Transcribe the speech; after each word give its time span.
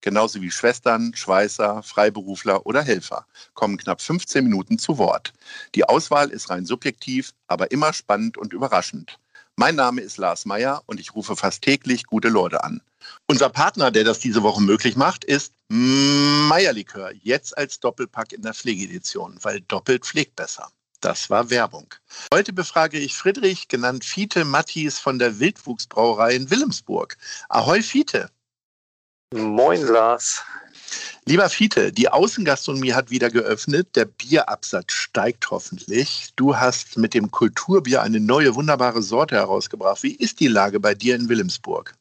genauso 0.00 0.40
wie 0.40 0.50
Schwestern, 0.50 1.14
Schweißer, 1.14 1.82
Freiberufler 1.82 2.66
oder 2.66 2.82
Helfer, 2.82 3.26
kommen 3.54 3.76
knapp 3.76 4.00
15 4.00 4.44
Minuten 4.44 4.78
zu 4.78 4.98
Wort. 4.98 5.32
Die 5.74 5.84
Auswahl 5.84 6.30
ist 6.30 6.50
rein 6.50 6.66
subjektiv, 6.66 7.32
aber 7.46 7.70
immer 7.70 7.92
spannend 7.92 8.38
und 8.38 8.52
überraschend. 8.52 9.18
Mein 9.56 9.74
Name 9.74 10.02
ist 10.02 10.18
Lars 10.18 10.44
Meyer 10.44 10.82
und 10.86 11.00
ich 11.00 11.14
rufe 11.14 11.34
fast 11.34 11.62
täglich 11.62 12.04
gute 12.04 12.28
Leute 12.28 12.62
an. 12.62 12.80
Unser 13.26 13.48
Partner, 13.48 13.90
der 13.90 14.04
das 14.04 14.20
diese 14.20 14.42
Woche 14.42 14.62
möglich 14.62 14.96
macht, 14.96 15.24
ist 15.24 15.52
Meierlikör, 15.68 17.12
jetzt 17.22 17.58
als 17.58 17.80
Doppelpack 17.80 18.32
in 18.32 18.42
der 18.42 18.54
Pflegedition, 18.54 19.38
weil 19.42 19.60
doppelt 19.62 20.04
pflegt 20.06 20.36
besser. 20.36 20.70
Das 21.00 21.30
war 21.30 21.50
Werbung. 21.50 21.94
Heute 22.32 22.52
befrage 22.52 22.98
ich 22.98 23.14
Friedrich, 23.14 23.68
genannt 23.68 24.04
Fiete 24.04 24.44
Mattis 24.44 24.98
von 24.98 25.18
der 25.18 25.38
Wildwuchsbrauerei 25.38 26.34
in 26.34 26.50
Wilhelmsburg. 26.50 27.16
Ahoi 27.48 27.82
Fiete. 27.82 28.30
Moin, 29.34 29.82
Lars. 29.82 30.42
Lieber 31.26 31.50
Fiete, 31.50 31.92
die 31.92 32.08
Außengastronomie 32.08 32.94
hat 32.94 33.10
wieder 33.10 33.28
geöffnet. 33.28 33.94
Der 33.94 34.06
Bierabsatz 34.06 34.92
steigt 34.92 35.50
hoffentlich. 35.50 36.30
Du 36.36 36.56
hast 36.56 36.96
mit 36.96 37.12
dem 37.12 37.30
Kulturbier 37.30 38.00
eine 38.00 38.20
neue, 38.20 38.54
wunderbare 38.54 39.02
Sorte 39.02 39.34
herausgebracht. 39.34 40.02
Wie 40.02 40.14
ist 40.14 40.40
die 40.40 40.48
Lage 40.48 40.80
bei 40.80 40.94
dir 40.94 41.14
in 41.14 41.28
Wilhelmsburg? 41.28 41.92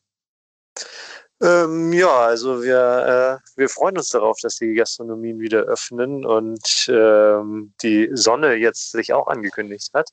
Ähm, 1.41 1.91
ja, 1.91 2.17
also 2.17 2.63
wir, 2.63 3.41
äh, 3.43 3.49
wir 3.59 3.67
freuen 3.67 3.97
uns 3.97 4.09
darauf, 4.09 4.39
dass 4.41 4.55
die 4.55 4.73
Gastronomien 4.73 5.41
wieder 5.41 5.63
öffnen 5.63 6.25
und 6.25 6.87
ähm, 6.87 7.73
die 7.83 8.09
Sonne 8.13 8.55
jetzt 8.55 8.91
sich 8.91 9.11
auch 9.11 9.27
angekündigt 9.27 9.89
hat. 9.93 10.09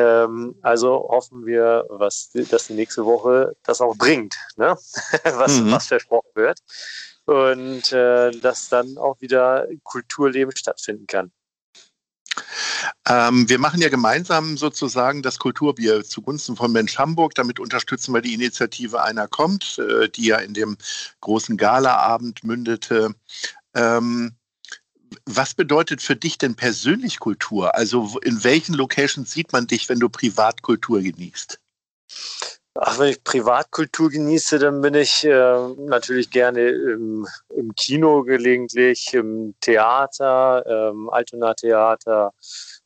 Ähm, 0.00 0.54
also 0.62 1.08
hoffen 1.10 1.44
wir, 1.44 1.84
was, 1.90 2.30
dass 2.32 2.68
die 2.68 2.72
nächste 2.74 3.04
Woche 3.04 3.54
das 3.64 3.82
auch 3.82 3.96
bringt, 3.96 4.34
ne? 4.56 4.76
was, 5.24 5.60
mhm. 5.60 5.72
was 5.72 5.88
versprochen 5.88 6.30
wird. 6.34 6.58
Und 7.26 7.92
äh, 7.92 8.30
dass 8.30 8.70
dann 8.70 8.96
auch 8.96 9.20
wieder 9.20 9.68
Kulturleben 9.82 10.56
stattfinden 10.56 11.06
kann. 11.06 11.30
Ähm, 13.06 13.48
wir 13.48 13.58
machen 13.58 13.82
ja 13.82 13.88
gemeinsam 13.90 14.56
sozusagen 14.56 15.22
das 15.22 15.38
Kulturbier 15.38 16.02
zugunsten 16.02 16.56
von 16.56 16.72
Mensch 16.72 16.98
Hamburg. 16.98 17.34
Damit 17.34 17.60
unterstützen 17.60 18.14
wir 18.14 18.22
die 18.22 18.34
Initiative 18.34 19.02
Einer 19.02 19.28
kommt, 19.28 19.78
äh, 19.78 20.08
die 20.08 20.26
ja 20.26 20.38
in 20.38 20.54
dem 20.54 20.78
großen 21.20 21.56
Galaabend 21.56 22.42
mündete. 22.42 23.14
Ähm, 23.74 24.34
was 25.26 25.54
bedeutet 25.54 26.02
für 26.02 26.16
dich 26.16 26.38
denn 26.38 26.54
persönlich 26.54 27.18
Kultur? 27.18 27.74
Also 27.74 28.18
in 28.22 28.44
welchen 28.44 28.74
Locations 28.74 29.30
sieht 29.30 29.52
man 29.52 29.66
dich, 29.66 29.88
wenn 29.88 30.00
du 30.00 30.08
Privatkultur 30.08 31.00
genießt? 31.00 31.60
Ach, 32.74 32.98
wenn 32.98 33.08
ich 33.08 33.24
Privatkultur 33.24 34.10
genieße, 34.10 34.58
dann 34.58 34.80
bin 34.80 34.94
ich 34.94 35.24
äh, 35.24 35.68
natürlich 35.76 36.30
gerne 36.30 36.68
im, 36.68 37.26
im, 37.54 37.74
Kino 37.74 38.22
gelegentlich, 38.22 39.12
im 39.12 39.54
Theater, 39.60 40.64
ähm, 40.66 41.10
Altona 41.10 41.54
Theater 41.54 42.32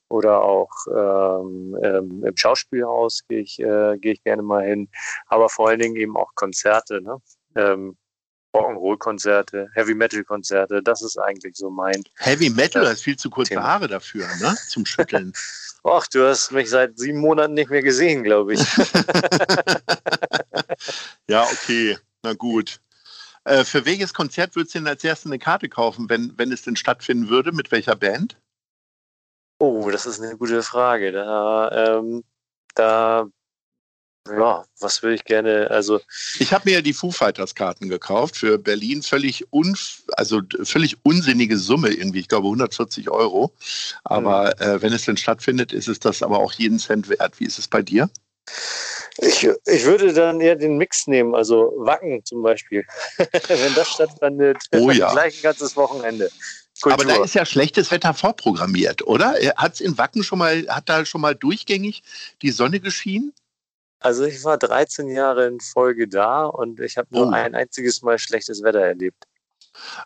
oder 0.08 0.41
auch 0.42 0.70
ähm, 0.89 1.77
im 1.83 2.36
Schauspielhaus 2.36 3.20
gehe 3.28 3.41
ich, 3.41 3.61
äh, 3.61 3.98
geh 3.98 4.12
ich 4.12 4.25
gerne 4.25 4.42
mal 4.42 4.64
hin. 4.64 4.89
Aber 5.27 5.48
vor 5.48 5.68
allen 5.68 5.80
Dingen 5.80 5.96
eben 5.96 6.17
auch 6.17 6.34
Konzerte. 6.34 7.02
Ne? 7.02 7.18
Ähm, 7.55 7.96
Rock'n'Roll-Konzerte, 8.55 9.69
Heavy-Metal-Konzerte, 9.75 10.83
das 10.83 11.03
ist 11.03 11.19
eigentlich 11.19 11.57
so 11.57 11.70
mein. 11.70 12.05
Heavy 12.17 12.48
Metal, 12.51 12.83
äh, 12.83 12.85
du 12.87 12.91
hast 12.92 13.03
viel 13.03 13.17
zu 13.17 13.29
kurze 13.29 13.51
Thema. 13.51 13.65
Haare 13.65 13.89
dafür, 13.89 14.27
ne? 14.41 14.57
Zum 14.69 14.87
Schütteln. 14.87 15.33
Ach, 15.85 16.07
du 16.07 16.27
hast 16.27 16.53
mich 16.53 16.70
seit 16.70 16.98
sieben 16.98 17.19
Monaten 17.19 17.55
nicht 17.55 17.69
mehr 17.69 17.83
gesehen, 17.83 18.23
glaube 18.23 18.55
ich. 18.55 18.61
ja, 21.29 21.43
okay, 21.43 21.98
na 22.23 22.33
gut. 22.33 22.81
Äh, 23.45 23.64
für 23.64 23.85
welches 23.85 24.14
Konzert 24.14 24.57
würdest 24.57 24.75
du 24.75 24.79
denn 24.79 24.89
als 24.89 25.05
erstes 25.05 25.31
eine 25.31 25.39
Karte 25.39 25.69
kaufen, 25.69 26.09
wenn, 26.09 26.33
wenn 26.39 26.53
es 26.53 26.63
denn 26.63 26.77
stattfinden 26.77 27.29
würde? 27.29 27.53
Mit 27.53 27.70
welcher 27.70 27.97
Band? 27.97 28.39
Oh, 29.59 29.91
das 29.91 30.07
ist 30.07 30.23
eine 30.23 30.39
gute 30.39 30.63
Frage. 30.63 31.13
Da, 31.13 31.98
ähm, 31.98 32.25
da 32.75 33.27
ja, 34.29 34.64
was 34.80 35.02
würde 35.02 35.17
ich 35.17 35.24
gerne, 35.24 35.70
also. 35.70 36.01
Ich 36.39 36.52
habe 36.52 36.64
mir 36.67 36.77
ja 36.77 36.80
die 36.80 36.95
Foo 36.95 37.11
Fighters 37.11 37.55
Karten 37.55 37.89
gekauft 37.89 38.36
für 38.36 38.58
Berlin, 38.58 39.02
völlig 39.02 39.52
un, 39.52 39.77
also 40.17 40.40
völlig 40.62 40.96
unsinnige 41.02 41.58
Summe 41.58 41.90
irgendwie, 41.90 42.20
ich 42.20 42.29
glaube 42.29 42.46
140 42.46 43.11
Euro. 43.11 43.52
Aber 44.02 44.55
mhm. 44.58 44.63
äh, 44.63 44.83
wenn 44.83 44.92
es 44.92 45.05
denn 45.05 45.17
stattfindet, 45.17 45.73
ist 45.73 45.89
es 45.89 46.01
das 46.01 46.23
aber 46.23 46.39
auch 46.39 46.52
jeden 46.52 46.79
Cent 46.79 47.08
wert. 47.08 47.39
Wie 47.39 47.45
ist 47.45 47.58
es 47.58 47.68
bei 47.68 47.83
dir? 47.83 48.08
Ich, 49.18 49.45
ich 49.45 49.84
würde 49.84 50.13
dann 50.13 50.40
eher 50.40 50.57
den 50.57 50.77
Mix 50.77 51.07
nehmen, 51.07 51.34
also 51.34 51.73
Wacken 51.77 52.24
zum 52.24 52.42
Beispiel. 52.42 52.84
wenn 53.18 53.74
das 53.74 53.89
stattfindet, 53.89 54.58
oh, 54.73 54.90
ja. 54.90 55.13
gleich 55.13 55.39
ein 55.39 55.42
ganzes 55.42 55.77
Wochenende. 55.77 56.30
Kultur. 56.80 57.05
Aber 57.05 57.05
da 57.05 57.24
ist 57.24 57.34
ja 57.34 57.46
schlechtes 57.46 57.90
Wetter 57.90 58.14
vorprogrammiert, 58.14 59.07
oder? 59.07 59.34
Hat 59.57 59.74
es 59.74 59.80
in 59.80 59.96
Wacken 59.96 60.24
schon 60.24 60.39
mal, 60.39 60.67
hat 60.68 60.89
da 60.89 61.05
schon 61.05 61.20
mal 61.20 61.34
durchgängig 61.34 62.02
die 62.42 62.51
Sonne 62.51 62.80
geschienen? 62.80 63.33
Also 64.05 64.25
ich 64.25 64.45
war 64.45 64.59
13 64.59 65.09
Jahre 65.09 65.47
in 65.47 65.61
Folge 65.61 66.07
da 66.07 66.45
und 66.45 66.79
ich 66.79 66.98
habe 66.98 67.09
nur 67.11 67.29
oh. 67.29 67.31
ein 67.31 67.55
einziges 67.55 68.03
Mal 68.03 68.19
schlechtes 68.19 68.63
Wetter 68.63 68.83
erlebt. 68.83 69.25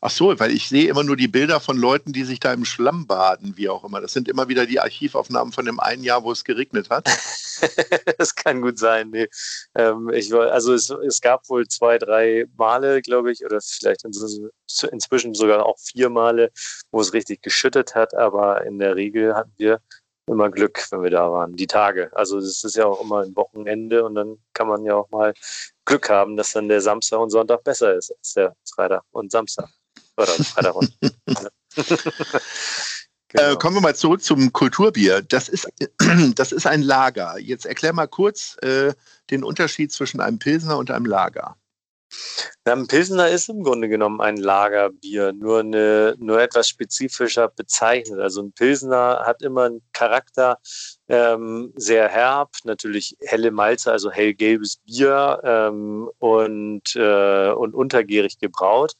Ach 0.01 0.11
so, 0.11 0.39
weil 0.39 0.53
ich 0.53 0.69
sehe 0.69 0.89
immer 0.89 1.03
nur 1.03 1.17
die 1.17 1.27
Bilder 1.27 1.59
von 1.59 1.77
Leuten, 1.77 2.13
die 2.13 2.23
sich 2.23 2.39
da 2.39 2.53
im 2.53 2.65
Schlamm 2.65 3.09
baden, 3.09 3.55
wie 3.57 3.69
auch 3.69 3.83
immer. 3.83 4.01
Das 4.01 4.13
sind 4.13 4.29
immer 4.29 4.49
wieder 4.49 4.67
die 4.67 4.79
Archivaufnahmen 4.79 5.53
von 5.53 5.65
dem 5.65 5.81
einen 5.81 6.05
Jahr, 6.05 6.23
wo 6.23 6.31
es 6.31 6.45
geregnet 6.45 6.91
hat. 6.91 7.07
das 8.19 8.37
kann 8.37 8.63
gut 8.63 8.79
sein. 8.79 9.11
Nee. 9.11 9.27
Ähm, 9.75 10.11
ich 10.11 10.33
also 10.33 10.73
es, 10.75 10.91
es, 10.91 11.21
gab 11.21 11.49
wohl 11.49 11.67
zwei, 11.67 11.99
drei 11.99 12.47
Male, 12.57 13.03
glaube 13.03 13.33
ich, 13.33 13.45
oder 13.45 13.59
vielleicht 13.61 14.05
inzwischen 14.05 15.35
sogar 15.35 15.67
auch 15.67 15.79
vier 15.81 16.09
Male, 16.09 16.53
wo 16.93 17.01
es 17.01 17.13
richtig 17.13 17.43
geschüttet 17.43 17.97
hat. 17.97 18.15
Aber 18.15 18.65
in 18.65 18.79
der 18.79 18.95
Regel 18.95 19.35
hatten 19.35 19.53
wir 19.57 19.81
immer 20.29 20.51
Glück, 20.51 20.87
wenn 20.91 21.03
wir 21.03 21.11
da 21.11 21.31
waren, 21.31 21.55
die 21.57 21.67
Tage. 21.67 22.11
Also 22.15 22.39
es 22.39 22.65
ist 22.65 22.77
ja 22.77 22.87
auch 22.87 23.03
immer 23.03 23.23
ein 23.23 23.35
Wochenende 23.37 24.05
und 24.05 24.15
dann 24.15 24.39
kann 24.53 24.69
man 24.69 24.85
ja 24.85 24.95
auch 24.95 25.11
mal 25.11 25.35
Glück 25.85 26.09
haben, 26.09 26.37
dass 26.37 26.53
dann 26.53 26.69
der 26.69 26.81
Samstag 26.81 27.19
und 27.19 27.31
Sonntag 27.31 27.65
besser 27.65 27.95
ist 27.95 28.11
als 28.11 28.35
der 28.35 28.55
Freitag 28.75 29.03
und 29.11 29.31
Samstag. 29.31 29.69
Oder 30.17 30.27
Freitag 30.27 30.75
und. 30.75 30.93
Genau. 33.29 33.53
Äh, 33.53 33.57
kommen 33.57 33.77
wir 33.77 33.83
mal 33.83 33.95
zurück 33.95 34.23
zum 34.23 34.53
Kulturbier. 34.53 35.21
Das 35.21 35.49
ist, 35.49 35.69
das 36.35 36.53
ist 36.53 36.67
ein 36.67 36.83
Lager. 36.83 37.39
Jetzt 37.39 37.67
erklär 37.67 37.93
mal 37.93 38.07
kurz 38.07 38.57
äh, 38.63 38.95
den 39.31 39.45
Unterschied 39.45 39.93
zwischen 39.93 40.21
einem 40.21 40.39
Pilsner 40.39 40.79
und 40.79 40.91
einem 40.91 41.05
Lager. 41.05 41.57
Ein 42.65 42.87
Pilsner 42.87 43.29
ist 43.29 43.49
im 43.49 43.63
Grunde 43.63 43.89
genommen 43.89 44.21
ein 44.21 44.37
Lagerbier, 44.37 45.33
nur, 45.33 45.61
eine, 45.61 46.15
nur 46.19 46.41
etwas 46.41 46.69
spezifischer 46.69 47.49
bezeichnet. 47.49 48.21
Also 48.21 48.43
ein 48.43 48.53
Pilsner 48.53 49.23
hat 49.25 49.43
immer 49.43 49.65
einen 49.65 49.83
Charakter, 49.93 50.59
ähm, 51.09 51.73
sehr 51.77 52.09
herb, 52.09 52.51
natürlich 52.65 53.17
helle 53.21 53.51
Malze, 53.51 53.91
also 53.91 54.11
hellgelbes 54.11 54.79
Bier 54.87 55.41
ähm, 55.45 56.11
und, 56.19 56.95
äh, 56.97 57.51
und 57.51 57.75
untergärig 57.75 58.39
gebraut. 58.39 58.95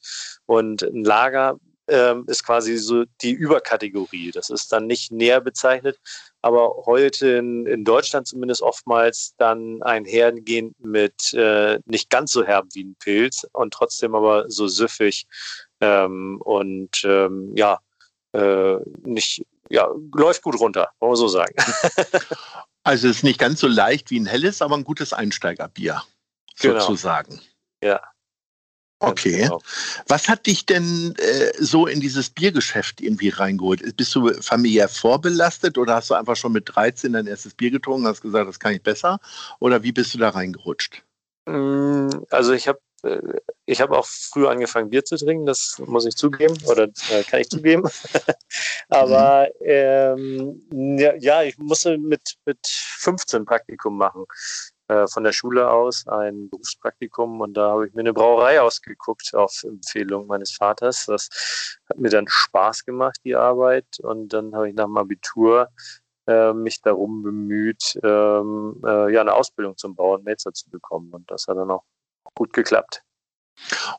Und 0.45 0.83
ein 0.83 1.03
Lager 1.03 1.59
ähm, 1.89 2.25
ist 2.27 2.45
quasi 2.45 2.77
so 2.77 3.05
die 3.21 3.31
Überkategorie. 3.31 4.31
Das 4.31 4.49
ist 4.49 4.71
dann 4.71 4.87
nicht 4.87 5.11
näher 5.11 5.41
bezeichnet, 5.41 5.99
aber 6.41 6.83
heute 6.85 7.29
in, 7.29 7.65
in 7.65 7.83
Deutschland 7.83 8.27
zumindest 8.27 8.61
oftmals 8.61 9.33
dann 9.37 9.81
einhergehend 9.81 10.79
mit 10.79 11.33
äh, 11.33 11.79
nicht 11.85 12.09
ganz 12.09 12.31
so 12.31 12.43
herb 12.43 12.67
wie 12.73 12.83
ein 12.83 12.95
Pilz 12.99 13.45
und 13.53 13.73
trotzdem 13.73 14.15
aber 14.15 14.49
so 14.49 14.67
süffig 14.67 15.25
ähm, 15.81 16.41
und 16.41 17.03
ähm, 17.03 17.51
ja, 17.55 17.79
äh, 18.33 18.77
nicht, 19.03 19.45
ja, 19.69 19.89
läuft 20.13 20.43
gut 20.43 20.59
runter, 20.59 20.89
wollen 20.99 21.13
wir 21.13 21.17
so 21.17 21.27
sagen. 21.27 21.55
also 22.83 23.07
es 23.07 23.17
ist 23.17 23.23
nicht 23.23 23.39
ganz 23.39 23.59
so 23.59 23.67
leicht 23.67 24.11
wie 24.11 24.19
ein 24.19 24.25
helles, 24.25 24.61
aber 24.61 24.75
ein 24.75 24.83
gutes 24.83 25.13
Einsteigerbier, 25.13 26.01
genau. 26.59 26.79
sozusagen. 26.79 27.41
Ja. 27.83 28.01
Okay. 28.99 29.43
Genau. 29.43 29.61
Was 30.07 30.27
hat 30.27 30.45
dich 30.45 30.65
denn 30.65 31.15
äh, 31.17 31.51
so 31.57 31.87
in 31.87 32.01
dieses 32.01 32.29
Biergeschäft 32.29 33.01
irgendwie 33.01 33.29
reingeholt? 33.29 33.95
Bist 33.95 34.13
du 34.13 34.33
familiär 34.41 34.89
vorbelastet 34.89 35.77
oder 35.77 35.95
hast 35.95 36.09
du 36.09 36.15
einfach 36.15 36.35
schon 36.35 36.51
mit 36.51 36.75
13 36.75 37.13
dein 37.13 37.27
erstes 37.27 37.53
Bier 37.53 37.71
getrunken 37.71 38.03
und 38.03 38.09
hast 38.09 38.21
gesagt, 38.21 38.47
das 38.47 38.59
kann 38.59 38.73
ich 38.73 38.83
besser? 38.83 39.19
Oder 39.59 39.83
wie 39.83 39.93
bist 39.93 40.13
du 40.13 40.17
da 40.17 40.29
reingerutscht? 40.29 41.03
Mm, 41.45 42.09
also 42.29 42.51
ich 42.51 42.67
habe 42.67 42.79
äh, 43.03 43.21
ich 43.65 43.81
habe 43.81 43.97
auch 43.97 44.05
früh 44.05 44.47
angefangen, 44.47 44.89
Bier 44.89 45.05
zu 45.05 45.15
trinken, 45.15 45.45
das 45.45 45.81
muss 45.85 46.05
ich 46.05 46.15
zugeben, 46.15 46.55
oder 46.65 46.87
äh, 47.11 47.23
kann 47.23 47.39
ich 47.39 47.49
zugeben. 47.49 47.83
Aber 48.89 49.47
ähm, 49.61 50.61
ja, 50.99 51.13
ja, 51.15 51.43
ich 51.43 51.57
musste 51.57 51.97
mit, 51.97 52.35
mit 52.45 52.59
15 52.65 53.45
Praktikum 53.45 53.97
machen. 53.97 54.25
Äh, 54.89 55.07
von 55.07 55.23
der 55.23 55.33
Schule 55.33 55.69
aus 55.69 56.07
ein 56.07 56.49
Berufspraktikum 56.49 57.41
und 57.41 57.53
da 57.53 57.69
habe 57.69 57.87
ich 57.87 57.93
mir 57.93 57.99
eine 57.99 58.13
Brauerei 58.13 58.59
ausgeguckt 58.59 59.35
auf 59.35 59.63
Empfehlung 59.63 60.25
meines 60.25 60.51
Vaters. 60.51 61.05
Das 61.05 61.77
hat 61.87 61.99
mir 61.99 62.09
dann 62.09 62.27
Spaß 62.27 62.85
gemacht, 62.85 63.19
die 63.23 63.35
Arbeit. 63.35 63.85
Und 64.01 64.33
dann 64.33 64.55
habe 64.55 64.69
ich 64.69 64.75
nach 64.75 64.85
dem 64.85 64.97
Abitur 64.97 65.69
äh, 66.25 66.53
mich 66.53 66.81
darum 66.81 67.21
bemüht, 67.21 67.99
ähm, 68.03 68.81
äh, 68.83 69.13
ja, 69.13 69.21
eine 69.21 69.33
Ausbildung 69.33 69.77
zum 69.77 69.95
Bauernmelzer 69.95 70.53
zu 70.53 70.67
bekommen. 70.71 71.13
Und 71.13 71.29
das 71.29 71.47
hat 71.47 71.57
dann 71.57 71.69
auch 71.69 71.83
gut 72.33 72.51
geklappt. 72.51 73.03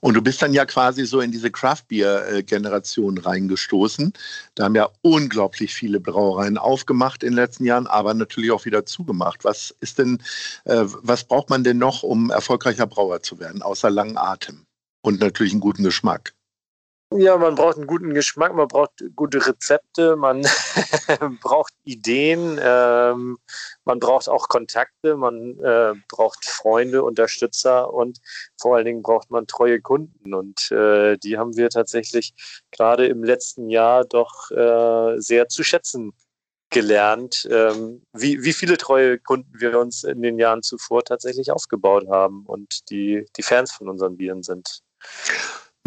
Und 0.00 0.14
du 0.14 0.22
bist 0.22 0.42
dann 0.42 0.54
ja 0.54 0.64
quasi 0.64 1.04
so 1.04 1.20
in 1.20 1.32
diese 1.32 1.50
Craft 1.50 1.84
Beer 1.88 2.42
Generation 2.42 3.18
reingestoßen. 3.18 4.12
Da 4.54 4.64
haben 4.64 4.74
ja 4.74 4.88
unglaublich 5.02 5.74
viele 5.74 6.00
Brauereien 6.00 6.58
aufgemacht 6.58 7.22
in 7.22 7.30
den 7.30 7.36
letzten 7.36 7.64
Jahren, 7.64 7.86
aber 7.86 8.14
natürlich 8.14 8.50
auch 8.50 8.64
wieder 8.64 8.86
zugemacht. 8.86 9.44
Was 9.44 9.74
ist 9.80 9.98
denn, 9.98 10.22
äh, 10.64 10.84
was 10.84 11.24
braucht 11.24 11.50
man 11.50 11.64
denn 11.64 11.78
noch, 11.78 12.02
um 12.02 12.30
erfolgreicher 12.30 12.86
Brauer 12.86 13.22
zu 13.22 13.38
werden, 13.38 13.62
außer 13.62 13.90
langen 13.90 14.16
Atem 14.16 14.64
und 15.02 15.20
natürlich 15.20 15.52
einen 15.52 15.60
guten 15.60 15.84
Geschmack? 15.84 16.34
Ja, 17.12 17.36
man 17.38 17.56
braucht 17.56 17.76
einen 17.76 17.88
guten 17.88 18.14
Geschmack, 18.14 18.54
man 18.54 18.68
braucht 18.68 19.02
gute 19.16 19.44
Rezepte, 19.44 20.14
man 20.14 20.42
braucht 21.42 21.72
Ideen, 21.82 22.60
ähm, 22.62 23.36
man 23.84 23.98
braucht 23.98 24.28
auch 24.28 24.46
Kontakte, 24.46 25.16
man 25.16 25.58
äh, 25.58 25.94
braucht 26.06 26.44
Freunde, 26.44 27.02
Unterstützer 27.02 27.92
und 27.92 28.20
vor 28.60 28.76
allen 28.76 28.84
Dingen 28.84 29.02
braucht 29.02 29.28
man 29.28 29.48
treue 29.48 29.80
Kunden. 29.80 30.34
Und 30.34 30.70
äh, 30.70 31.16
die 31.18 31.36
haben 31.36 31.56
wir 31.56 31.68
tatsächlich 31.68 32.32
gerade 32.70 33.06
im 33.08 33.24
letzten 33.24 33.68
Jahr 33.70 34.04
doch 34.04 34.52
äh, 34.52 35.18
sehr 35.18 35.48
zu 35.48 35.64
schätzen 35.64 36.12
gelernt, 36.70 37.48
ähm, 37.50 38.02
wie, 38.12 38.44
wie 38.44 38.52
viele 38.52 38.78
treue 38.78 39.18
Kunden 39.18 39.60
wir 39.60 39.76
uns 39.80 40.04
in 40.04 40.22
den 40.22 40.38
Jahren 40.38 40.62
zuvor 40.62 41.02
tatsächlich 41.02 41.50
aufgebaut 41.50 42.06
haben 42.08 42.46
und 42.46 42.88
die, 42.90 43.26
die 43.36 43.42
Fans 43.42 43.72
von 43.72 43.88
unseren 43.88 44.16
Bieren 44.16 44.44
sind. 44.44 44.82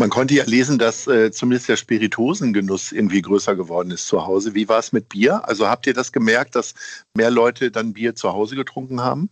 Man 0.04 0.10
konnte 0.10 0.34
ja 0.34 0.44
lesen, 0.44 0.80
dass 0.80 1.08
äh, 1.08 1.32
zumindest 1.32 1.70
der 1.70 1.78
Spirituosengenuss 1.78 2.92
irgendwie 2.92 3.22
größer 3.22 3.56
geworden 3.56 3.90
ist 3.90 4.06
zu 4.06 4.26
Hause. 4.26 4.54
Wie 4.54 4.68
war 4.68 4.80
es 4.80 4.92
mit 4.92 5.08
Bier? 5.08 5.48
Also 5.48 5.70
habt 5.70 5.88
ihr 5.88 5.94
das 5.94 6.12
gemerkt, 6.12 6.56
dass 6.56 6.74
mehr 7.14 7.32
Leute 7.32 7.72
dann 7.72 7.94
Bier 7.94 8.14
zu 8.14 8.34
Hause 8.34 8.58
getrunken 8.58 9.02
haben? 9.02 9.30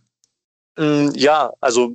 Mm, 0.78 1.10
ja, 1.12 1.52
also 1.60 1.94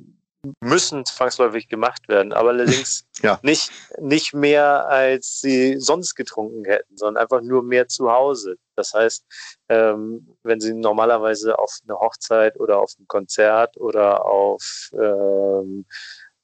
müssen 0.62 1.04
zwangsläufig 1.06 1.70
gemacht 1.70 2.08
werden, 2.08 2.34
aber 2.34 2.50
allerdings 2.50 3.08
ja. 3.24 3.40
nicht, 3.42 3.72
nicht 4.00 4.36
mehr, 4.36 4.88
als 4.88 5.42
sie 5.42 5.80
sonst 5.80 6.14
getrunken 6.14 6.64
hätten, 6.66 6.98
sondern 6.98 7.24
einfach 7.24 7.42
nur 7.42 7.64
mehr 7.64 7.88
zu 7.88 8.12
Hause. 8.12 8.58
Das 8.76 8.94
heißt, 8.94 9.26
ähm, 9.70 10.36
wenn 10.44 10.60
sie 10.60 10.76
normalerweise 10.76 11.58
auf 11.58 11.80
eine 11.84 11.98
Hochzeit 11.98 12.60
oder 12.60 12.78
auf 12.78 12.94
ein 13.00 13.08
Konzert 13.08 13.76
oder 13.78 14.24
auf, 14.24 14.92
ähm, 14.94 15.88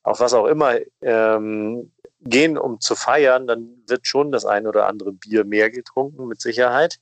auf 0.02 0.20
was 0.20 0.34
auch 0.34 0.48
immer 0.48 0.80
ähm, 1.02 1.92
gehen, 2.24 2.58
um 2.58 2.80
zu 2.80 2.96
feiern, 2.96 3.48
dann 3.48 3.84
wird 3.88 4.08
schon 4.08 4.32
das 4.32 4.46
ein 4.46 4.68
oder 4.68 4.88
andere 4.88 5.12
Bier 5.12 5.46
mehr 5.46 5.70
getrunken, 5.70 6.28
mit 6.28 6.42
Sicherheit. 6.42 7.00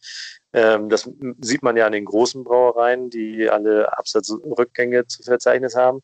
Ähm, 0.53 0.89
das 0.89 1.09
sieht 1.39 1.63
man 1.63 1.77
ja 1.77 1.85
an 1.85 1.91
den 1.93 2.05
großen 2.05 2.43
Brauereien, 2.43 3.09
die 3.09 3.49
alle 3.49 3.97
Absatzrückgänge 3.97 5.07
zu 5.07 5.23
verzeichnen 5.23 5.71
haben. 5.75 6.01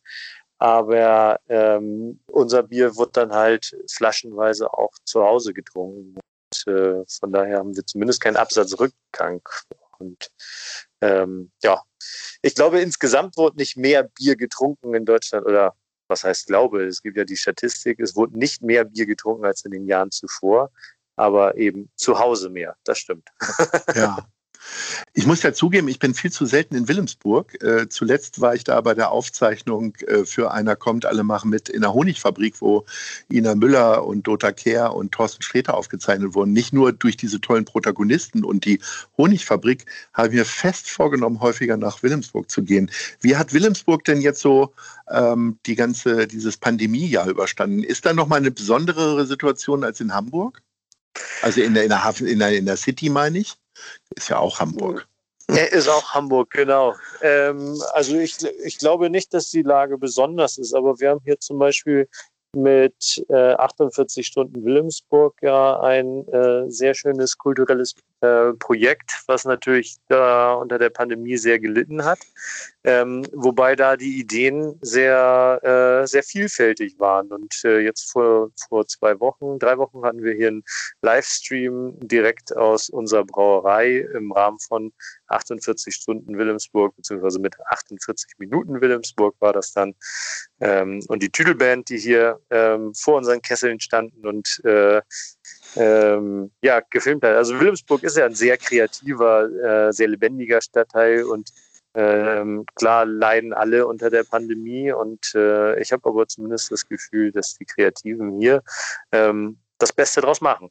Aber 0.59 1.39
ähm, 1.49 2.19
unser 2.27 2.63
Bier 2.63 2.97
wird 2.97 3.15
dann 3.17 3.31
halt 3.31 3.75
flaschenweise 3.91 4.73
auch 4.73 4.91
zu 5.03 5.23
Hause 5.23 5.53
getrunken. 5.53 6.15
Und, 6.17 6.73
äh, 6.73 7.03
von 7.19 7.31
daher 7.31 7.59
haben 7.59 7.75
wir 7.75 7.85
zumindest 7.85 8.21
keinen 8.21 8.37
Absatzrückgang. 8.37 9.41
Und 9.99 10.31
ähm, 11.01 11.51
ja, 11.63 11.81
ich 12.41 12.55
glaube, 12.55 12.79
insgesamt 12.81 13.37
wurde 13.37 13.57
nicht 13.57 13.77
mehr 13.77 14.03
Bier 14.03 14.35
getrunken 14.35 14.93
in 14.93 15.05
Deutschland 15.05 15.45
oder 15.45 15.75
was 16.07 16.23
heißt 16.23 16.47
glaube, 16.47 16.83
es 16.85 17.01
gibt 17.01 17.17
ja 17.17 17.23
die 17.23 17.37
Statistik, 17.37 17.99
es 17.99 18.15
wurde 18.15 18.37
nicht 18.37 18.61
mehr 18.61 18.85
Bier 18.85 19.05
getrunken 19.05 19.45
als 19.45 19.65
in 19.65 19.71
den 19.71 19.87
Jahren 19.87 20.11
zuvor, 20.11 20.71
aber 21.15 21.57
eben 21.57 21.89
zu 21.95 22.19
Hause 22.19 22.49
mehr, 22.49 22.75
das 22.83 22.99
stimmt. 22.99 23.27
Ja, 23.95 24.17
ich 25.13 25.25
muss 25.25 25.43
ja 25.43 25.53
zugeben, 25.53 25.87
ich 25.87 25.99
bin 25.99 26.13
viel 26.13 26.31
zu 26.31 26.45
selten 26.45 26.75
in 26.75 26.87
Wilhelmsburg. 26.87 27.61
Äh, 27.63 27.89
zuletzt 27.89 28.41
war 28.41 28.55
ich 28.55 28.63
da 28.63 28.79
bei 28.81 28.93
der 28.93 29.11
Aufzeichnung 29.11 29.95
äh, 30.07 30.25
für 30.25 30.51
Einer 30.51 30.75
kommt, 30.75 31.05
alle 31.05 31.23
machen 31.23 31.49
mit 31.49 31.69
in 31.69 31.81
der 31.81 31.93
Honigfabrik, 31.93 32.55
wo 32.61 32.85
Ina 33.31 33.55
Müller 33.55 34.05
und 34.05 34.27
Dota 34.27 34.51
Kehr 34.51 34.93
und 34.93 35.11
Thorsten 35.11 35.41
Sträter 35.41 35.75
aufgezeichnet 35.75 36.35
wurden. 36.35 36.53
Nicht 36.53 36.73
nur 36.73 36.93
durch 36.93 37.17
diese 37.17 37.41
tollen 37.41 37.65
Protagonisten 37.65 38.43
und 38.43 38.65
die 38.65 38.79
Honigfabrik, 39.17 39.85
habe 40.13 40.29
ich 40.29 40.33
mir 40.35 40.45
fest 40.45 40.89
vorgenommen, 40.89 41.39
häufiger 41.39 41.77
nach 41.77 42.03
Wilhelmsburg 42.03 42.49
zu 42.49 42.63
gehen. 42.63 42.91
Wie 43.21 43.35
hat 43.35 43.53
Wilhelmsburg 43.53 44.03
denn 44.03 44.21
jetzt 44.21 44.41
so 44.41 44.73
ähm, 45.09 45.57
die 45.65 45.75
ganze, 45.75 46.27
dieses 46.27 46.57
Pandemiejahr 46.57 47.27
überstanden? 47.27 47.83
Ist 47.83 48.05
da 48.05 48.13
nochmal 48.13 48.39
eine 48.39 48.51
besondere 48.51 49.25
Situation 49.25 49.83
als 49.83 49.99
in 49.99 50.13
Hamburg? 50.13 50.61
Also 51.41 51.61
in 51.61 51.73
der, 51.73 51.83
in 51.83 51.89
der, 51.89 52.03
Hafen, 52.03 52.27
in 52.27 52.39
der, 52.39 52.55
in 52.55 52.65
der 52.65 52.77
City 52.77 53.09
meine 53.09 53.39
ich? 53.39 53.55
Ist 54.15 54.29
ja 54.29 54.39
auch 54.39 54.59
Hamburg. 54.59 55.07
Er 55.47 55.71
ist 55.71 55.87
auch 55.87 56.13
Hamburg, 56.13 56.49
genau. 56.51 56.93
Ähm, 57.21 57.81
also 57.93 58.17
ich, 58.17 58.37
ich 58.65 58.77
glaube 58.79 59.09
nicht, 59.09 59.33
dass 59.33 59.49
die 59.49 59.61
Lage 59.61 59.97
besonders 59.97 60.57
ist, 60.57 60.73
aber 60.73 60.99
wir 60.99 61.11
haben 61.11 61.21
hier 61.23 61.39
zum 61.39 61.57
Beispiel 61.57 62.09
mit 62.53 63.23
äh, 63.29 63.53
48 63.53 64.25
Stunden 64.25 64.65
Wilhelmsburg 64.65 65.35
ja 65.41 65.79
ein 65.81 66.27
äh, 66.29 66.69
sehr 66.69 66.93
schönes 66.93 67.37
kulturelles 67.37 67.95
äh, 68.21 68.53
Projekt, 68.53 69.23
was 69.27 69.45
natürlich 69.45 69.97
da 70.07 70.53
unter 70.53 70.79
der 70.79 70.89
Pandemie 70.89 71.37
sehr 71.37 71.59
gelitten 71.59 72.03
hat, 72.03 72.19
ähm, 72.87 73.27
wobei 73.33 73.75
da 73.75 73.97
die 73.97 74.17
Ideen 74.17 74.79
sehr, 74.79 75.59
äh, 75.61 76.07
sehr 76.07 76.23
vielfältig 76.23 76.97
waren. 76.99 77.27
Und 77.27 77.53
äh, 77.65 77.79
jetzt 77.79 78.09
vor, 78.09 78.49
vor 78.69 78.87
zwei 78.87 79.19
Wochen, 79.19 79.59
drei 79.59 79.77
Wochen 79.77 80.05
hatten 80.05 80.23
wir 80.23 80.33
hier 80.33 80.47
einen 80.47 80.63
Livestream 81.01 81.97
direkt 81.99 82.55
aus 82.55 82.89
unserer 82.89 83.25
Brauerei 83.25 84.07
im 84.13 84.31
Rahmen 84.31 84.57
von 84.59 84.93
48 85.27 85.93
Stunden 85.93 86.37
Wilhelmsburg, 86.37 86.95
beziehungsweise 86.95 87.39
mit 87.39 87.59
48 87.67 88.37
Minuten 88.37 88.79
Wilhelmsburg 88.79 89.35
war 89.39 89.51
das 89.51 89.73
dann. 89.73 89.93
Ähm, 90.61 91.03
und 91.09 91.21
die 91.21 91.29
Tüdelband, 91.29 91.89
die 91.89 91.97
hier 91.97 92.39
ähm, 92.49 92.93
vor 92.93 93.17
unseren 93.17 93.41
Kesseln 93.41 93.81
standen 93.81 94.25
und 94.25 94.61
äh, 94.63 95.01
ähm, 95.75 96.51
ja, 96.61 96.79
gefilmt 96.89 97.25
hat. 97.25 97.35
Also 97.35 97.59
Wilhelmsburg 97.59 98.03
ist 98.03 98.15
ja 98.15 98.25
ein 98.25 98.33
sehr 98.33 98.57
kreativer, 98.57 99.49
äh, 99.89 99.91
sehr 99.91 100.07
lebendiger 100.07 100.61
Stadtteil 100.61 101.23
und 101.23 101.51
ähm, 101.97 102.63
klar 102.75 103.07
leiden 103.07 103.53
alle 103.53 103.87
unter 103.87 104.11
der 104.11 104.23
Pandemie 104.23 104.91
und 104.91 105.33
äh, 105.33 105.81
ich 105.81 105.91
habe 105.91 106.07
aber 106.07 106.27
zumindest 106.27 106.71
das 106.71 106.87
Gefühl, 106.87 107.31
dass 107.31 107.55
die 107.55 107.65
Kreativen 107.65 108.39
hier 108.39 108.61
ähm, 109.11 109.57
das 109.79 109.91
Beste 109.93 110.21
draus 110.21 110.39
machen. 110.39 110.69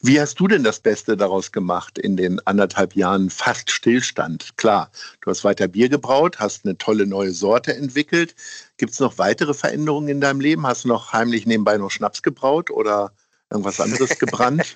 Wie 0.00 0.20
hast 0.20 0.40
du 0.40 0.48
denn 0.48 0.64
das 0.64 0.80
Beste 0.80 1.16
daraus 1.16 1.52
gemacht 1.52 1.98
in 1.98 2.16
den 2.16 2.44
anderthalb 2.44 2.96
Jahren 2.96 3.30
fast 3.30 3.70
Stillstand? 3.70 4.56
Klar, 4.56 4.90
du 5.20 5.30
hast 5.30 5.44
weiter 5.44 5.68
Bier 5.68 5.88
gebraut, 5.88 6.40
hast 6.40 6.64
eine 6.64 6.76
tolle 6.76 7.06
neue 7.06 7.30
Sorte 7.30 7.76
entwickelt. 7.76 8.34
Gibt 8.78 8.92
es 8.92 9.00
noch 9.00 9.18
weitere 9.18 9.54
Veränderungen 9.54 10.08
in 10.08 10.20
deinem 10.20 10.40
Leben? 10.40 10.66
Hast 10.66 10.84
du 10.84 10.88
noch 10.88 11.12
heimlich 11.12 11.46
nebenbei 11.46 11.76
noch 11.76 11.90
Schnaps 11.90 12.22
gebraut 12.22 12.70
oder 12.70 13.12
irgendwas 13.54 13.80
anderes 13.80 14.18
gebrannt? 14.18 14.74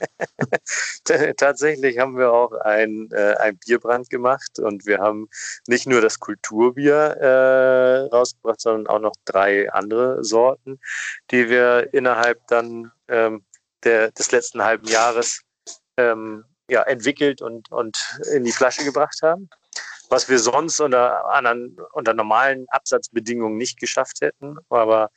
Tatsächlich 1.37 1.99
haben 1.99 2.17
wir 2.17 2.33
auch 2.33 2.53
ein, 2.53 3.11
äh, 3.13 3.35
ein 3.35 3.59
Bierbrand 3.59 4.09
gemacht 4.09 4.59
und 4.59 4.87
wir 4.87 4.99
haben 4.99 5.29
nicht 5.67 5.87
nur 5.87 6.01
das 6.01 6.19
Kulturbier 6.19 6.95
äh, 6.95 8.09
rausgebracht, 8.15 8.61
sondern 8.61 8.87
auch 8.87 9.01
noch 9.01 9.15
drei 9.25 9.71
andere 9.73 10.25
Sorten, 10.25 10.81
die 11.31 11.49
wir 11.51 11.93
innerhalb 11.93 12.47
dann 12.47 12.93
ähm, 13.09 13.45
der, 13.85 14.13
des 14.13 14.31
letzten 14.31 14.63
halben 14.63 14.87
Jahres 14.87 15.43
ähm, 15.97 16.45
ja, 16.71 16.83
entwickelt 16.83 17.43
und, 17.43 17.71
und 17.73 18.19
in 18.33 18.45
die 18.45 18.53
Flasche 18.53 18.85
gebracht 18.85 19.19
haben 19.23 19.49
was 20.11 20.29
wir 20.29 20.39
sonst 20.39 20.81
unter, 20.81 21.27
anderen, 21.33 21.77
unter 21.93 22.15
normalen 22.15 22.67
Absatzbedingungen 22.69 23.57
nicht 23.57 23.79
geschafft 23.79 24.21
hätten. 24.21 24.57
Aber 24.69 25.11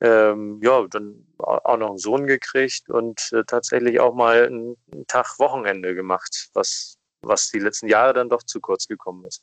ähm, 0.00 0.60
ja, 0.62 0.86
dann 0.88 1.26
auch 1.38 1.76
noch 1.76 1.90
einen 1.90 1.98
Sohn 1.98 2.26
gekriegt 2.26 2.88
und 2.88 3.30
äh, 3.32 3.44
tatsächlich 3.46 4.00
auch 4.00 4.14
mal 4.14 4.46
einen, 4.46 4.76
einen 4.92 5.06
Tag 5.06 5.38
Wochenende 5.38 5.94
gemacht, 5.94 6.50
was 6.54 6.96
was 7.26 7.50
die 7.50 7.58
letzten 7.58 7.88
Jahre 7.88 8.14
dann 8.14 8.28
doch 8.28 8.42
zu 8.42 8.60
kurz 8.60 8.86
gekommen 8.86 9.24
ist. 9.24 9.42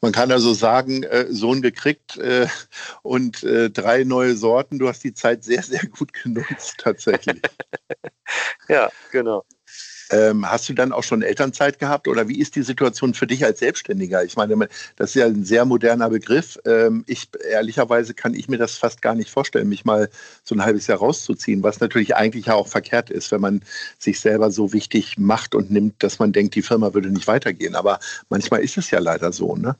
Man 0.00 0.12
kann 0.12 0.30
also 0.30 0.54
sagen, 0.54 1.02
äh, 1.02 1.26
Sohn 1.28 1.62
gekriegt 1.62 2.16
äh, 2.18 2.46
und 3.02 3.42
äh, 3.42 3.70
drei 3.70 4.04
neue 4.04 4.36
Sorten. 4.36 4.78
Du 4.78 4.88
hast 4.88 5.04
die 5.04 5.14
Zeit 5.14 5.44
sehr, 5.44 5.62
sehr 5.62 5.86
gut 5.86 6.12
genutzt, 6.12 6.76
tatsächlich. 6.78 7.42
ja, 8.68 8.90
genau. 9.10 9.44
Ähm, 10.14 10.48
hast 10.48 10.68
du 10.68 10.74
dann 10.74 10.92
auch 10.92 11.02
schon 11.02 11.22
Elternzeit 11.22 11.80
gehabt 11.80 12.06
oder 12.06 12.28
wie 12.28 12.38
ist 12.38 12.54
die 12.54 12.62
Situation 12.62 13.14
für 13.14 13.26
dich 13.26 13.44
als 13.44 13.58
Selbstständiger? 13.58 14.22
Ich 14.22 14.36
meine, 14.36 14.68
das 14.94 15.10
ist 15.10 15.16
ja 15.16 15.26
ein 15.26 15.44
sehr 15.44 15.64
moderner 15.64 16.08
Begriff. 16.08 16.56
Ähm, 16.66 17.04
ich 17.08 17.28
ehrlicherweise 17.50 18.14
kann 18.14 18.32
ich 18.32 18.48
mir 18.48 18.58
das 18.58 18.76
fast 18.76 19.02
gar 19.02 19.16
nicht 19.16 19.28
vorstellen, 19.28 19.68
mich 19.68 19.84
mal 19.84 20.08
so 20.44 20.54
ein 20.54 20.64
halbes 20.64 20.86
Jahr 20.86 20.98
rauszuziehen, 20.98 21.64
was 21.64 21.80
natürlich 21.80 22.14
eigentlich 22.14 22.46
ja 22.46 22.54
auch 22.54 22.68
verkehrt 22.68 23.10
ist, 23.10 23.32
wenn 23.32 23.40
man 23.40 23.62
sich 23.98 24.20
selber 24.20 24.52
so 24.52 24.72
wichtig 24.72 25.18
macht 25.18 25.52
und 25.56 25.72
nimmt, 25.72 26.00
dass 26.00 26.20
man 26.20 26.32
denkt, 26.32 26.54
die 26.54 26.62
Firma 26.62 26.94
würde 26.94 27.10
nicht 27.10 27.26
weitergehen. 27.26 27.74
Aber 27.74 27.98
manchmal 28.28 28.60
ist 28.60 28.78
es 28.78 28.92
ja 28.92 29.00
leider 29.00 29.32
so, 29.32 29.56
ne? 29.56 29.74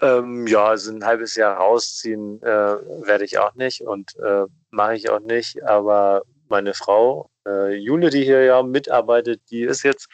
Ähm, 0.00 0.46
ja, 0.46 0.64
also 0.68 0.90
ein 0.90 1.04
halbes 1.04 1.36
Jahr 1.36 1.58
rausziehen 1.58 2.42
äh, 2.42 2.46
werde 2.46 3.24
ich 3.26 3.38
auch 3.38 3.54
nicht 3.56 3.82
und 3.82 4.16
äh, 4.16 4.44
mache 4.70 4.94
ich 4.94 5.10
auch 5.10 5.20
nicht. 5.20 5.62
Aber 5.64 6.22
meine 6.48 6.72
Frau 6.72 7.28
äh, 7.46 7.74
Jule, 7.74 8.10
die 8.10 8.24
hier 8.24 8.44
ja 8.44 8.62
mitarbeitet, 8.62 9.40
die 9.50 9.62
ist 9.62 9.82
jetzt 9.82 10.08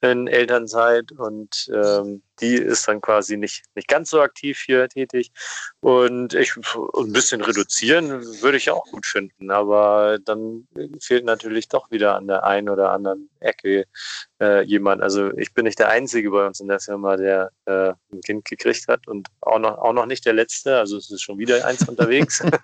in 0.00 0.26
Elternzeit 0.28 1.12
und 1.12 1.70
ähm, 1.72 2.22
die 2.40 2.54
ist 2.54 2.86
dann 2.86 3.00
quasi 3.00 3.36
nicht, 3.36 3.64
nicht 3.74 3.88
ganz 3.88 4.10
so 4.10 4.20
aktiv 4.20 4.60
hier 4.64 4.88
tätig. 4.88 5.32
Und 5.80 6.34
ich 6.34 6.54
ein 6.56 7.12
bisschen 7.12 7.40
reduzieren 7.40 8.24
würde 8.40 8.58
ich 8.58 8.70
auch 8.70 8.84
gut 8.84 9.06
finden, 9.06 9.50
aber 9.50 10.18
dann 10.24 10.68
fehlt 11.00 11.24
natürlich 11.24 11.68
doch 11.68 11.90
wieder 11.90 12.16
an 12.16 12.26
der 12.28 12.44
einen 12.44 12.68
oder 12.68 12.90
anderen 12.90 13.28
Ecke 13.40 13.86
äh, 14.40 14.62
jemand. 14.62 15.02
Also 15.02 15.32
ich 15.36 15.52
bin 15.52 15.64
nicht 15.64 15.78
der 15.78 15.88
Einzige 15.88 16.30
bei 16.30 16.46
uns 16.46 16.60
in 16.60 16.68
der 16.68 16.80
Firma, 16.80 17.16
der 17.16 17.50
äh, 17.64 17.92
ein 18.12 18.20
Kind 18.24 18.44
gekriegt 18.44 18.86
hat 18.88 19.08
und 19.08 19.28
auch 19.40 19.58
noch, 19.58 19.78
auch 19.78 19.92
noch 19.92 20.06
nicht 20.06 20.24
der 20.24 20.32
Letzte. 20.32 20.78
Also 20.78 20.96
es 20.96 21.10
ist 21.10 21.22
schon 21.22 21.38
wieder 21.38 21.64
eins 21.64 21.88
unterwegs. 21.88 22.42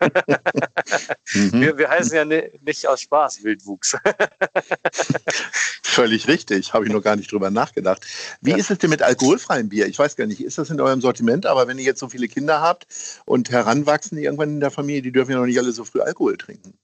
mhm. 1.35 1.61
wir, 1.61 1.79
wir 1.79 1.89
heißen 1.89 2.17
ja 2.17 2.25
nicht 2.25 2.87
aus 2.87 3.01
Spaß 3.01 3.43
Wildwuchs. 3.43 3.97
Völlig 5.83 6.29
richtig, 6.29 6.73
habe 6.73 6.87
ich 6.87 6.93
noch 6.93 7.03
gar 7.03 7.17
nicht 7.17 7.31
drüber 7.31 7.51
nachgedacht. 7.51 8.05
Wie 8.41 8.51
ja. 8.51 8.57
ist 8.57 8.71
es 8.71 8.79
denn 8.79 8.91
mit 8.91 9.03
alkoholfreiem 9.03 9.69
Bier? 9.69 9.87
Ich 9.87 9.99
weiß 9.99 10.17
gar 10.17 10.27
nicht, 10.27 10.41
ist 10.41 10.59
das 10.59 10.71
in 10.71 10.81
eurem 10.81 11.01
Sortiment? 11.01 11.47
Aber 11.47 11.69
wenn 11.69 11.79
ihr 11.79 11.85
jetzt 11.85 12.01
so 12.01 12.09
viele 12.09 12.29
Kinder 12.29 12.61
habt 12.61 12.87
und 13.27 13.51
heranwachsen 13.51 14.19
irgendwann 14.19 14.51
in 14.51 14.61
der 14.61 14.71
Familie, 14.71 15.03
die 15.03 15.13
dürfen 15.13 15.33
ja 15.33 15.39
noch 15.39 15.47
nicht 15.47 15.59
alle 15.59 15.73
so 15.73 15.85
früh 15.85 16.01
Alkohol 16.01 16.37
trinken. 16.37 16.79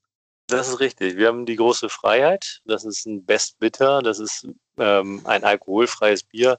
Das 0.50 0.68
ist 0.68 0.80
richtig. 0.80 1.16
Wir 1.16 1.28
haben 1.28 1.46
die 1.46 1.56
große 1.56 1.88
Freiheit. 1.88 2.60
Das 2.64 2.84
ist 2.84 3.06
ein 3.06 3.24
Best 3.24 3.58
Bitter. 3.60 4.02
Das 4.02 4.18
ist 4.18 4.48
ähm, 4.78 5.20
ein 5.24 5.44
alkoholfreies 5.44 6.24
Bier, 6.24 6.58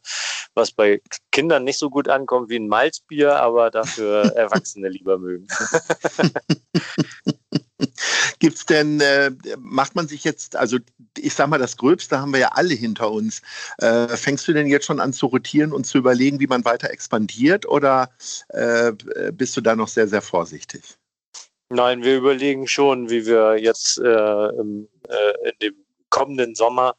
was 0.53 0.71
bei 0.71 1.01
Kindern 1.31 1.63
nicht 1.63 1.77
so 1.77 1.89
gut 1.89 2.07
ankommt 2.07 2.49
wie 2.49 2.57
ein 2.57 2.67
Malzbier, 2.67 3.35
aber 3.35 3.69
dafür 3.69 4.23
Erwachsene 4.35 4.89
lieber 4.89 5.17
mögen. 5.17 5.47
Gibt 8.41 8.57
es 8.57 8.65
denn, 8.65 8.99
äh, 9.01 9.29
macht 9.59 9.95
man 9.95 10.07
sich 10.07 10.23
jetzt, 10.23 10.55
also 10.55 10.79
ich 11.15 11.35
sag 11.35 11.47
mal, 11.47 11.59
das 11.59 11.77
Gröbste 11.77 12.19
haben 12.19 12.33
wir 12.33 12.39
ja 12.39 12.47
alle 12.53 12.73
hinter 12.73 13.11
uns. 13.11 13.43
Äh, 13.77 14.07
fängst 14.17 14.47
du 14.47 14.53
denn 14.53 14.65
jetzt 14.65 14.87
schon 14.87 14.99
an 14.99 15.13
zu 15.13 15.27
rotieren 15.27 15.71
und 15.71 15.85
zu 15.85 15.99
überlegen, 15.99 16.39
wie 16.39 16.47
man 16.47 16.65
weiter 16.65 16.89
expandiert 16.89 17.67
oder 17.67 18.09
äh, 18.47 18.93
bist 19.31 19.55
du 19.55 19.61
da 19.61 19.75
noch 19.75 19.87
sehr, 19.87 20.07
sehr 20.07 20.23
vorsichtig? 20.23 20.81
Nein, 21.69 22.03
wir 22.03 22.17
überlegen 22.17 22.67
schon, 22.67 23.11
wie 23.11 23.27
wir 23.27 23.59
jetzt 23.59 23.99
äh, 23.99 24.09
äh, 24.09 24.49
in 24.49 24.89
dem 25.61 25.75
kommenden 26.11 26.53
Sommer 26.53 26.95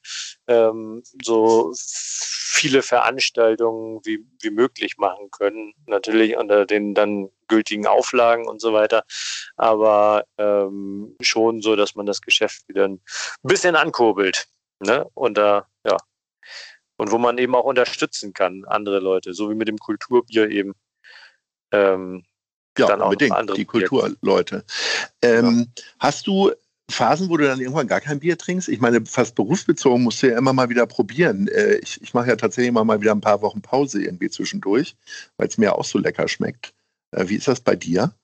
ähm, 0.49 1.05
so 1.23 1.73
viele 1.75 2.83
Veranstaltungen 2.83 4.01
wie, 4.05 4.27
wie 4.41 4.51
möglich 4.51 4.97
machen 4.99 5.31
können. 5.31 5.75
Natürlich 5.87 6.37
unter 6.37 6.67
den 6.67 6.95
dann 6.95 7.31
gültigen 7.49 7.87
Auflagen 7.87 8.49
und 8.49 8.61
so 8.61 8.73
weiter. 8.73 9.05
Aber 9.57 10.25
ähm, 10.39 11.17
schon 11.21 11.63
so, 11.63 11.77
dass 11.77 11.95
man 11.95 12.07
das 12.07 12.21
Geschäft 12.21 12.69
wieder 12.69 12.89
ein 12.89 13.01
bisschen 13.43 13.77
ankurbelt. 13.77 14.49
Ne? 14.81 15.09
Und 15.15 15.39
da, 15.39 15.67
ja. 15.85 15.97
Und 16.97 17.11
wo 17.11 17.19
man 17.19 17.39
eben 17.39 17.55
auch 17.55 17.65
unterstützen 17.65 18.33
kann, 18.33 18.65
andere 18.67 19.01
Leute, 19.01 19.35
so 19.35 19.51
wie 19.51 19.55
mit 19.55 19.69
dem 19.69 19.79
Kulturbier 19.79 20.49
eben. 20.51 20.75
Ähm, 21.73 22.25
ja, 22.79 22.87
dann 22.87 23.03
unbedingt, 23.03 23.33
auch 23.33 23.55
die 23.55 23.65
Kulturleute. 23.65 24.65
Ähm, 25.21 25.73
ja. 25.77 25.85
Hast 25.99 26.27
du 26.27 26.53
Phasen, 26.91 27.29
wo 27.31 27.37
du 27.37 27.47
dann 27.47 27.61
irgendwann 27.61 27.87
gar 27.87 28.01
kein 28.01 28.21
Bier 28.21 28.37
trinkst? 28.37 28.69
Ich 28.69 28.81
meine, 28.81 29.05
fast 29.07 29.35
berufsbezogen 29.35 30.03
musst 30.03 30.23
du 30.23 30.29
ja 30.29 30.39
immer 30.39 30.53
mal 30.53 30.69
wieder 30.69 30.87
probieren. 30.87 31.49
Äh, 31.49 31.77
ich, 31.77 32.01
ich 32.03 32.15
mache 32.15 32.29
ja 32.29 32.37
tatsächlich 32.37 32.69
immer 32.69 32.85
mal 32.85 33.01
wieder 33.01 33.13
ein 33.13 33.21
paar 33.21 33.41
Wochen 33.43 33.63
Pause 33.63 34.03
irgendwie 34.03 34.31
zwischendurch, 34.31 34.97
weil 35.37 35.49
es 35.49 35.59
mir 35.59 35.75
auch 35.75 35.85
so 35.85 35.99
lecker 35.99 36.29
schmeckt. 36.29 36.75
Äh, 37.13 37.29
wie 37.29 37.37
ist 37.37 37.49
das 37.49 37.61
bei 37.61 37.77
dir? 37.77 38.15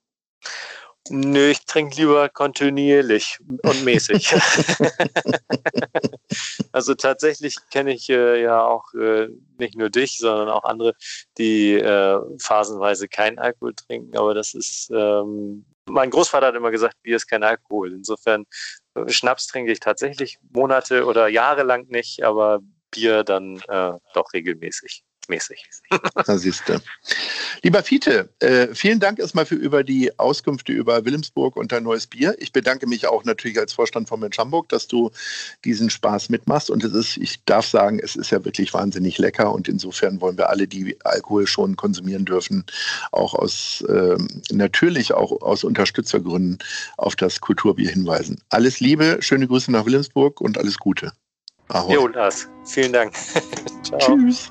Nö, 1.10 1.50
ich 1.50 1.64
trinke 1.64 1.96
lieber 1.96 2.28
kontinuierlich 2.28 3.38
und 3.62 3.84
mäßig. 3.84 4.34
also 6.72 6.94
tatsächlich 6.94 7.56
kenne 7.70 7.94
ich 7.94 8.10
äh, 8.10 8.42
ja 8.42 8.62
auch 8.62 8.92
äh, 8.94 9.28
nicht 9.58 9.76
nur 9.76 9.90
dich, 9.90 10.18
sondern 10.18 10.48
auch 10.48 10.64
andere, 10.64 10.94
die 11.38 11.74
äh, 11.74 12.20
phasenweise 12.38 13.08
keinen 13.08 13.38
Alkohol 13.38 13.74
trinken. 13.74 14.16
Aber 14.16 14.34
das 14.34 14.54
ist, 14.54 14.90
ähm, 14.90 15.64
mein 15.88 16.10
Großvater 16.10 16.48
hat 16.48 16.54
immer 16.54 16.70
gesagt, 16.70 16.96
Bier 17.02 17.16
ist 17.16 17.26
kein 17.26 17.42
Alkohol. 17.42 17.92
Insofern 17.92 18.44
äh, 18.94 19.08
Schnaps 19.08 19.46
trinke 19.46 19.72
ich 19.72 19.80
tatsächlich 19.80 20.38
Monate 20.52 21.04
oder 21.04 21.28
Jahre 21.28 21.62
lang 21.62 21.86
nicht, 21.88 22.22
aber 22.22 22.60
Bier 22.90 23.24
dann 23.24 23.60
äh, 23.68 23.92
doch 24.14 24.32
regelmäßig 24.32 25.04
mäßig. 25.28 25.64
Da 26.26 26.38
siehst 26.38 26.68
du. 26.68 26.80
Lieber 27.62 27.82
Fiete, 27.82 28.28
äh, 28.40 28.68
vielen 28.74 29.00
Dank 29.00 29.18
erstmal 29.18 29.46
für 29.46 29.54
über 29.54 29.84
die 29.84 30.18
Auskünfte 30.18 30.72
über 30.72 31.04
Wilhelmsburg 31.04 31.56
und 31.56 31.72
dein 31.72 31.82
neues 31.82 32.06
Bier. 32.06 32.36
Ich 32.38 32.52
bedanke 32.52 32.86
mich 32.86 33.06
auch 33.06 33.24
natürlich 33.24 33.58
als 33.58 33.72
Vorstand 33.72 34.08
von 34.08 34.20
Mensch 34.20 34.38
Hamburg, 34.38 34.68
dass 34.68 34.86
du 34.88 35.10
diesen 35.64 35.90
Spaß 35.90 36.28
mitmachst. 36.28 36.70
Und 36.70 36.84
es 36.84 36.92
ist, 36.92 37.16
ich 37.16 37.44
darf 37.44 37.66
sagen, 37.66 38.00
es 38.02 38.16
ist 38.16 38.30
ja 38.30 38.44
wirklich 38.44 38.72
wahnsinnig 38.74 39.18
lecker. 39.18 39.52
Und 39.52 39.68
insofern 39.68 40.20
wollen 40.20 40.38
wir 40.38 40.50
alle, 40.50 40.66
die 40.68 40.96
Alkohol 41.04 41.46
schon 41.46 41.76
konsumieren 41.76 42.24
dürfen, 42.24 42.64
auch 43.12 43.34
aus 43.34 43.82
äh, 43.88 44.16
natürlich 44.50 45.14
auch 45.14 45.42
aus 45.42 45.64
Unterstützergründen 45.64 46.58
auf 46.96 47.16
das 47.16 47.40
Kulturbier 47.40 47.90
hinweisen. 47.90 48.40
Alles 48.50 48.80
Liebe, 48.80 49.18
schöne 49.20 49.46
Grüße 49.46 49.70
nach 49.70 49.86
Wilhelmsburg 49.86 50.40
und 50.40 50.58
alles 50.58 50.78
Gute. 50.78 51.12
Ahoi. 51.68 51.94
Jo, 51.94 52.06
Lars. 52.06 52.48
Vielen 52.64 52.92
Dank. 52.92 53.12
Tschüss. 53.98 54.50